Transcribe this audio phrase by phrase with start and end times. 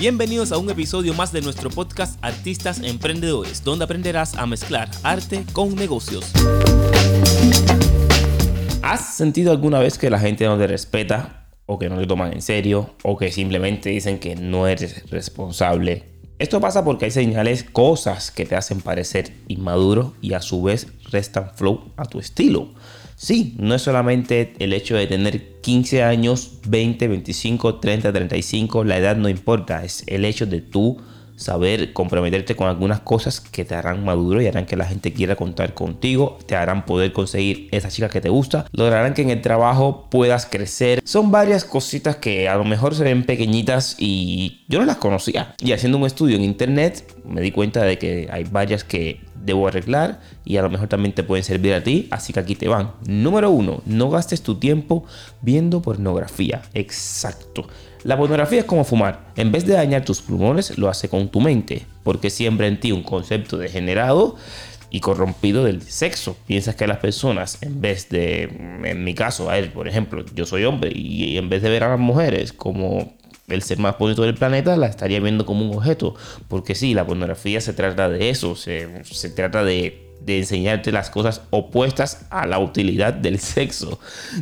[0.00, 5.44] Bienvenidos a un episodio más de nuestro podcast Artistas Emprendedores, donde aprenderás a mezclar arte
[5.52, 6.30] con negocios.
[8.80, 12.32] ¿Has sentido alguna vez que la gente no te respeta o que no te toman
[12.32, 16.04] en serio o que simplemente dicen que no eres responsable?
[16.38, 20.86] Esto pasa porque hay señales, cosas que te hacen parecer inmaduro y a su vez
[21.10, 22.72] restan flow a tu estilo.
[23.20, 28.96] Sí, no es solamente el hecho de tener 15 años, 20, 25, 30, 35, la
[28.96, 30.98] edad no importa, es el hecho de tú
[31.38, 35.36] saber comprometerte con algunas cosas que te harán maduro y harán que la gente quiera
[35.36, 39.40] contar contigo, te harán poder conseguir esa chica que te gusta, lograrán que en el
[39.40, 41.00] trabajo puedas crecer.
[41.04, 45.54] Son varias cositas que a lo mejor se ven pequeñitas y yo no las conocía.
[45.60, 49.68] Y haciendo un estudio en internet me di cuenta de que hay varias que debo
[49.68, 52.68] arreglar y a lo mejor también te pueden servir a ti, así que aquí te
[52.68, 52.92] van.
[53.06, 55.04] Número uno, no gastes tu tiempo
[55.40, 56.62] viendo pornografía.
[56.74, 57.68] Exacto.
[58.04, 59.20] La pornografía es como fumar.
[59.36, 62.92] En vez de dañar tus pulmones, lo hace con tu mente, porque siembra en ti
[62.92, 64.36] un concepto degenerado
[64.90, 66.36] y corrompido del sexo.
[66.46, 68.44] Piensas que las personas, en vez de,
[68.84, 71.84] en mi caso, a él, por ejemplo, yo soy hombre y en vez de ver
[71.84, 73.17] a las mujeres como
[73.48, 76.14] el ser más bonito del planeta, la estaría viendo como un objeto.
[76.48, 81.10] Porque sí, la pornografía se trata de eso, se, se trata de de enseñarte las
[81.10, 83.98] cosas opuestas a la utilidad del sexo.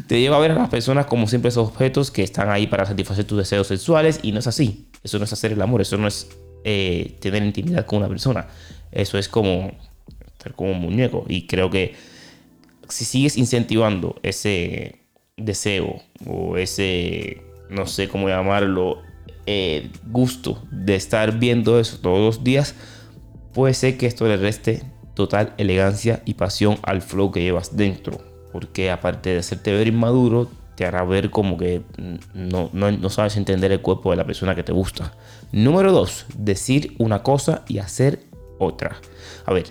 [0.06, 3.24] Te lleva a ver a las personas como simples objetos que están ahí para satisfacer
[3.24, 4.88] tus deseos sexuales y no es así.
[5.02, 6.28] Eso no es hacer el amor, eso no es
[6.64, 8.48] eh, tener intimidad con una persona.
[8.90, 9.72] Eso es como
[10.26, 11.24] estar como un muñeco.
[11.28, 11.94] Y creo que
[12.88, 15.02] si sigues incentivando ese
[15.36, 19.02] deseo o ese, no sé cómo llamarlo,
[19.46, 22.74] eh, gusto de estar viendo eso todos los días,
[23.52, 24.82] puede ser que esto le reste
[25.14, 28.18] total elegancia y pasión al flow que llevas dentro.
[28.52, 31.82] Porque aparte de hacerte ver inmaduro, te hará ver como que
[32.34, 35.14] no, no, sabes entender el cuerpo de la persona que te gusta.
[35.52, 36.26] Número 2.
[36.36, 38.24] Decir una cosa y hacer
[38.58, 38.96] otra.
[39.46, 39.64] A ver,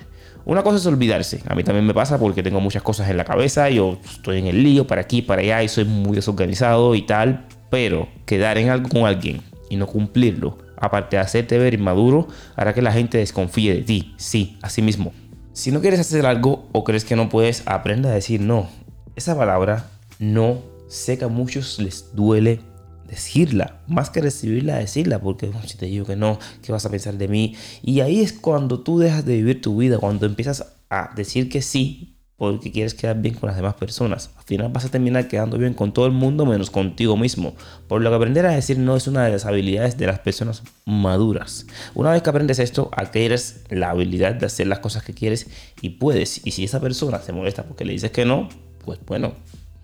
[0.45, 1.41] una cosa es olvidarse.
[1.47, 3.69] A mí también me pasa porque tengo muchas cosas en la cabeza.
[3.69, 7.45] Yo estoy en el lío para aquí, para allá y soy muy desorganizado y tal.
[7.69, 12.73] Pero quedar en algo con alguien y no cumplirlo, aparte de hacerte ver inmaduro, hará
[12.73, 14.13] que la gente desconfíe de ti.
[14.17, 15.13] Sí, así mismo.
[15.53, 18.69] Si no quieres hacer algo o crees que no puedes, aprenda a decir no.
[19.15, 19.89] Esa palabra
[20.19, 22.59] no sé que a muchos les duele
[23.07, 27.17] decirla, más que recibirla, decirla, porque si te digo que no, ¿qué vas a pensar
[27.17, 27.55] de mí?
[27.81, 31.61] Y ahí es cuando tú dejas de vivir tu vida, cuando empiezas a decir que
[31.61, 34.31] sí porque quieres quedar bien con las demás personas.
[34.37, 37.55] Al final vas a terminar quedando bien con todo el mundo menos contigo mismo.
[37.87, 40.63] Por lo que aprender a decir no es una de las habilidades de las personas
[40.85, 41.65] maduras.
[41.93, 45.47] Una vez que aprendes esto, adquieres la habilidad de hacer las cosas que quieres
[45.81, 46.45] y puedes.
[46.45, 48.49] Y si esa persona se molesta porque le dices que no,
[48.83, 49.33] pues bueno,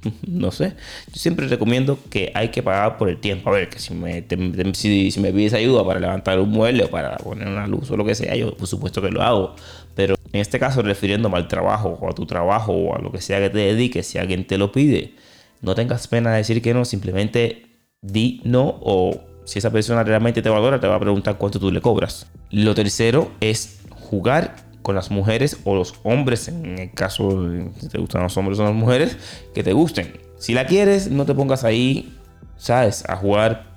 [0.27, 0.73] no sé.
[1.07, 3.49] Yo siempre recomiendo que hay que pagar por el tiempo.
[3.49, 4.25] A ver, que si me,
[4.73, 8.05] si, me pides ayuda para levantar un mueble o para poner una luz o lo
[8.05, 9.55] que sea, yo por supuesto que lo hago.
[9.95, 13.21] Pero en este caso, refiriéndome al trabajo o a tu trabajo o a lo que
[13.21, 15.15] sea que te dediques, si alguien te lo pide,
[15.61, 17.67] no tengas pena de decir que no, simplemente
[18.01, 21.71] di no o si esa persona realmente te valora, te va a preguntar cuánto tú
[21.71, 22.27] le cobras.
[22.49, 27.47] Lo tercero es jugar con las mujeres o los hombres, en el caso
[27.79, 29.17] si te gustan los hombres o las mujeres,
[29.53, 30.19] que te gusten.
[30.37, 32.17] Si la quieres, no te pongas ahí,
[32.57, 33.75] sabes, a jugar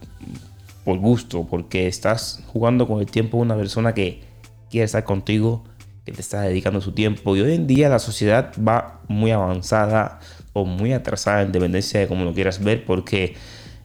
[0.85, 4.23] por gusto, porque estás jugando con el tiempo de una persona que
[4.71, 5.65] quiere estar contigo,
[6.05, 7.37] que te está dedicando su tiempo.
[7.37, 10.21] Y hoy en día la sociedad va muy avanzada
[10.53, 13.35] o muy atrasada en dependencia de cómo lo quieras ver, porque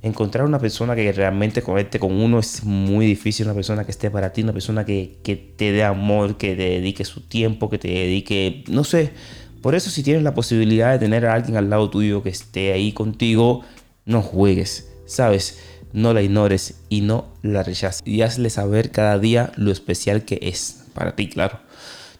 [0.01, 4.09] encontrar una persona que realmente conecte con uno es muy difícil, una persona que esté
[4.11, 5.19] para ti, una persona que,
[5.57, 9.11] te dé amor, que te dedique su tiempo, que te dedique, no sé.
[9.61, 12.71] Por eso si tienes la posibilidad de tener a alguien al lado tuyo que esté
[12.71, 13.63] ahí contigo,
[14.05, 15.59] no juegues, ¿sabes?
[15.91, 18.01] No la ignores y no la rechaces.
[18.05, 21.59] Y hazle saber cada día lo especial que es para ti, claro.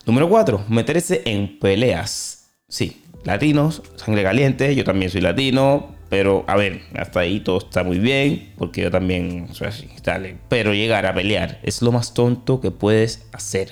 [0.05, 0.65] Número 4.
[0.69, 2.51] Meterse en peleas.
[2.67, 7.83] Sí, latinos, sangre caliente, yo también soy latino, pero a ver, hasta ahí todo está
[7.83, 10.37] muy bien, porque yo también soy así, dale.
[10.49, 13.69] Pero llegar a pelear es lo más tonto que puedes hacer.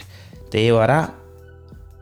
[0.51, 1.15] Te llevará,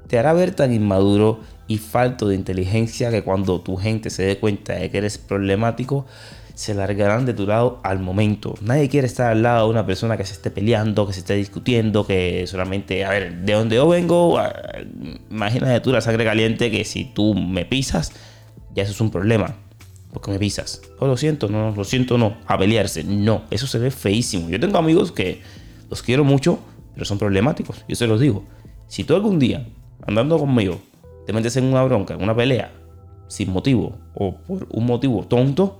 [0.08, 4.38] te hará ver tan inmaduro y falto de inteligencia que cuando tu gente se dé
[4.38, 6.06] cuenta de que eres problemático,
[6.56, 8.56] se largarán de tu lado al momento.
[8.62, 11.36] Nadie quiere estar al lado de una persona que se esté peleando, que se esté
[11.36, 14.54] discutiendo, que solamente, a ver, de donde yo vengo, ah,
[15.30, 18.14] imagínate tú la sangre caliente que si tú me pisas,
[18.74, 19.56] ya eso es un problema.
[20.14, 20.82] Porque me pisas.
[21.00, 22.38] Oh, lo siento, no, lo siento, no.
[22.48, 23.04] A pelearse.
[23.04, 24.50] No, eso se ve feísimo.
[24.50, 25.42] Yo tengo amigos que
[25.90, 26.58] los quiero mucho,
[26.94, 27.84] pero son problemáticos.
[27.90, 28.46] Yo se los digo.
[28.88, 29.68] Si tú algún día,
[30.08, 30.80] andando conmigo,
[31.28, 32.72] te metes en una bronca, en una pelea,
[33.28, 35.80] sin motivo o por un motivo tonto,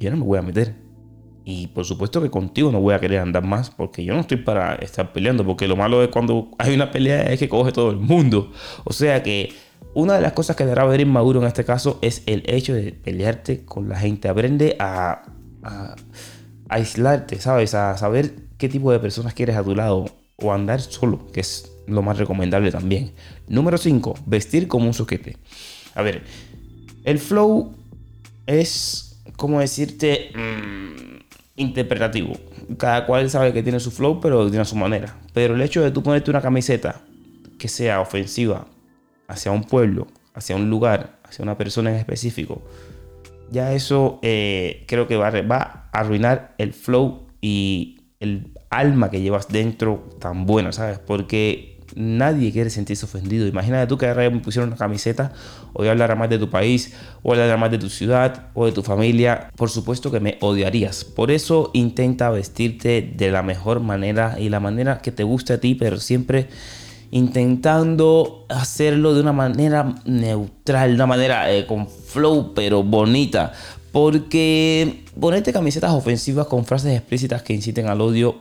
[0.00, 0.74] yo no me voy a meter.
[1.44, 4.38] Y por supuesto que contigo no voy a querer andar más porque yo no estoy
[4.38, 5.44] para estar peleando.
[5.44, 8.52] Porque lo malo es cuando hay una pelea es que coge todo el mundo.
[8.84, 9.52] O sea que
[9.92, 12.92] una de las cosas que dará ver inmaduro en este caso es el hecho de
[12.92, 14.28] pelearte con la gente.
[14.28, 15.22] Aprende a,
[15.62, 15.96] a
[16.68, 17.74] aislarte, ¿sabes?
[17.74, 20.06] A saber qué tipo de personas quieres a tu lado.
[20.36, 23.12] O andar solo, que es lo más recomendable también.
[23.48, 24.14] Número 5.
[24.26, 25.36] Vestir como un soquete.
[25.94, 26.22] A ver,
[27.04, 27.74] el flow
[28.46, 31.14] es, como decirte, mm,
[31.56, 32.34] interpretativo.
[32.78, 35.16] Cada cual sabe que tiene su flow, pero tiene su manera.
[35.32, 37.02] Pero el hecho de tú ponerte una camiseta
[37.58, 38.66] que sea ofensiva
[39.28, 42.62] hacia un pueblo, hacia un lugar, hacia una persona en específico,
[43.50, 49.20] ya eso eh, creo que va va a arruinar el flow y el alma que
[49.20, 50.98] llevas dentro tan buena, ¿sabes?
[50.98, 53.46] Porque nadie quiere sentirse ofendido.
[53.46, 55.32] Imagínate tú que me pusieron una camiseta,
[55.78, 58.82] a hablar más de tu país, o hablar más de tu ciudad, o de tu
[58.82, 59.50] familia.
[59.56, 61.04] Por supuesto que me odiarías.
[61.04, 65.60] Por eso intenta vestirte de la mejor manera y la manera que te guste a
[65.60, 66.48] ti, pero siempre
[67.10, 73.52] intentando hacerlo de una manera neutral, de una manera eh, con flow, pero bonita.
[73.92, 78.40] Porque ponerte camisetas ofensivas con frases explícitas que inciten al odio,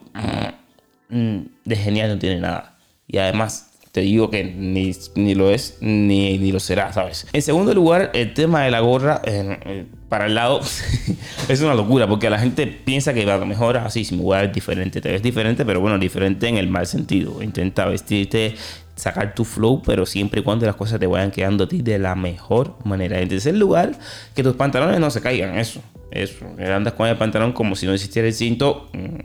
[1.09, 2.72] mm, de genial no tiene nada.
[3.07, 7.27] Y además, te digo que ni, lo es ni, ni, lo será, ¿sabes?
[7.31, 10.61] En segundo lugar, el tema de la gorra eh, para el lado
[11.47, 14.35] es una locura porque la gente piensa que a lo mejor así, si me voy
[14.35, 17.43] a ver diferente, te ves diferente, pero bueno, diferente en el mal sentido.
[17.43, 18.55] Intenta vestirte,
[18.95, 21.99] sacar tu flow, pero siempre y cuando las cosas te vayan quedando a ti de
[21.99, 23.19] la mejor manera.
[23.19, 23.91] En tercer lugar,
[24.33, 26.47] que tus pantalones no se caigan, eso, eso.
[26.57, 29.19] Andas con el pantalón como si no existiera el cinto, mm,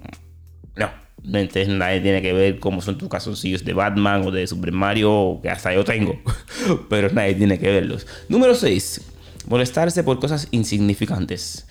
[0.77, 4.73] no entonces nadie tiene que ver cómo son tus calzoncillos de Batman o de Super
[4.73, 6.19] Mario, que hasta yo tengo.
[6.89, 8.07] Pero nadie tiene que verlos.
[8.29, 9.01] Número 6.
[9.49, 11.67] Molestarse por cosas insignificantes.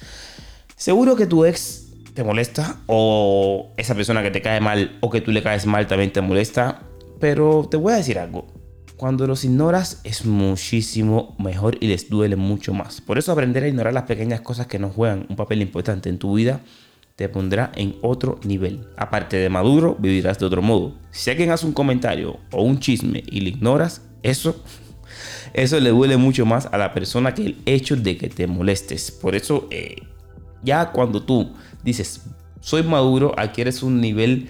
[0.75, 5.21] Seguro que tu ex te molesta o esa persona que te cae mal o que
[5.21, 6.81] tú le caes mal también te molesta.
[7.19, 8.47] Pero te voy a decir algo.
[8.95, 12.99] Cuando los ignoras es muchísimo mejor y les duele mucho más.
[12.99, 16.17] Por eso aprender a ignorar las pequeñas cosas que no juegan un papel importante en
[16.17, 16.61] tu vida
[17.17, 18.87] te pondrá en otro nivel.
[18.95, 20.93] Aparte de maduro, vivirás de otro modo.
[21.09, 24.63] Si alguien hace un comentario o un chisme y le ignoras, eso,
[25.53, 29.09] eso le duele mucho más a la persona que el hecho de que te molestes.
[29.09, 29.95] Por eso, eh,
[30.61, 31.53] ya cuando tú
[31.83, 32.21] dices,
[32.59, 34.49] soy maduro, adquieres un nivel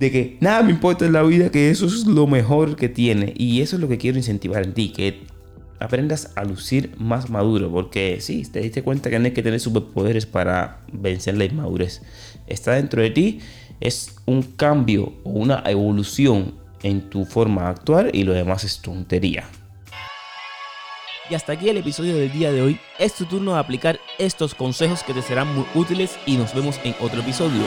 [0.00, 3.32] de que nada me importa en la vida, que eso es lo mejor que tiene.
[3.36, 5.22] Y eso es lo que quiero incentivar en ti, que
[5.80, 9.60] aprendas a lucir más maduro, porque sí, te diste cuenta que no hay que tener
[9.60, 12.02] superpoderes para vencer la inmadurez.
[12.46, 13.40] Está dentro de ti,
[13.80, 18.80] es un cambio o una evolución en tu forma de actuar y lo demás es
[18.80, 19.44] tontería.
[21.28, 22.78] Y hasta aquí el episodio del día de hoy.
[22.98, 26.78] Es tu turno de aplicar estos consejos que te serán muy útiles y nos vemos
[26.84, 27.62] en otro episodio.